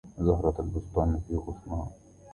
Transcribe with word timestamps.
لزهرة 0.17 0.59
البستان 0.61 1.19
في 1.27 1.35
غصنها 1.35 1.91